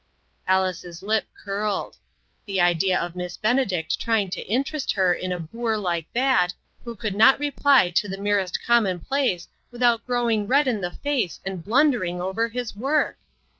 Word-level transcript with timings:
Alice's 0.47 1.03
lip 1.03 1.25
curled. 1.45 1.97
The 2.47 2.59
idea 2.59 2.99
of 2.99 3.15
Miss 3.15 3.37
Benedict 3.37 3.99
trying 3.99 4.31
to 4.31 4.41
interest 4.47 4.93
her 4.93 5.13
in 5.13 5.31
a 5.31 5.39
boor 5.39 5.77
like 5.77 6.11
that, 6.13 6.55
who 6.83 6.95
could 6.95 7.13
not 7.13 7.37
reply 7.37 7.91
to 7.91 8.07
the 8.07 8.17
mer 8.17 8.39
est 8.39 8.65
commonplace 8.65 9.47
without 9.69 10.07
growing 10.07 10.47
red 10.47 10.67
in 10.67 10.81
the 10.81 10.89
face 10.89 11.39
and 11.45 11.63
blundering 11.63 12.19
over 12.19 12.47
his 12.47 12.75
work 12.75 13.19